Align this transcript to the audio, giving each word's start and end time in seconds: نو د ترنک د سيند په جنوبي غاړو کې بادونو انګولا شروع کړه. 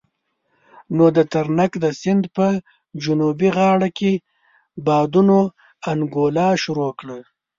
نو 0.95 1.05
د 1.15 1.17
ترنک 1.31 1.71
د 1.83 1.85
سيند 2.01 2.23
په 2.35 2.45
جنوبي 3.03 3.49
غاړو 3.57 3.89
کې 3.97 4.11
بادونو 4.85 5.39
انګولا 5.91 6.49
شروع 6.63 6.91
کړه. 6.99 7.17